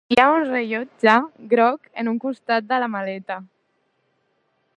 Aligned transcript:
Hi 0.13 0.15
ha 0.21 0.31
un 0.35 0.43
rellotge 0.45 1.13
groc 1.53 1.87
en 2.05 2.11
un 2.15 2.19
costat 2.27 2.69
de 2.73 2.81
la 2.85 2.89
maleta. 2.97 3.41